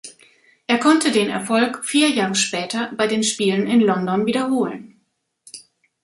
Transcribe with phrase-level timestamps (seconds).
[0.65, 4.99] Er konnte den Erfolg vier Jahre später bei den Spielen in London wiederholen.